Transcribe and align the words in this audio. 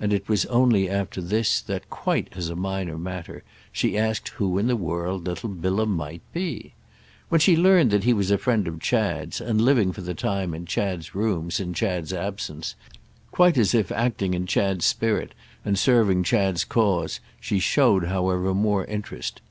And 0.00 0.10
it 0.14 0.26
was 0.26 0.46
only 0.46 0.88
after 0.88 1.20
this 1.20 1.60
that, 1.60 1.90
quite 1.90 2.28
as 2.32 2.48
a 2.48 2.56
minor 2.56 2.96
matter, 2.96 3.42
she 3.70 3.94
asked 3.98 4.28
who 4.30 4.56
in 4.56 4.68
the 4.68 4.74
world 4.74 5.26
little 5.26 5.50
Bilham 5.50 5.90
might 5.94 6.22
be. 6.32 6.72
When 7.28 7.42
she 7.42 7.58
learned 7.58 7.90
that 7.90 8.04
he 8.04 8.14
was 8.14 8.30
a 8.30 8.38
friend 8.38 8.66
of 8.66 8.80
Chad's 8.80 9.38
and 9.38 9.60
living 9.60 9.92
for 9.92 10.00
the 10.00 10.14
time 10.14 10.54
in 10.54 10.64
Chad's 10.64 11.14
rooms 11.14 11.60
in 11.60 11.74
Chad's 11.74 12.14
absence, 12.14 12.74
quite 13.32 13.58
as 13.58 13.74
if 13.74 13.92
acting 13.92 14.32
in 14.32 14.46
Chad's 14.46 14.86
spirit 14.86 15.34
and 15.62 15.78
serving 15.78 16.22
Chad's 16.22 16.64
cause, 16.64 17.20
she 17.38 17.58
showed, 17.58 18.06
however, 18.06 18.54
more 18.54 18.86
interest. 18.86 19.42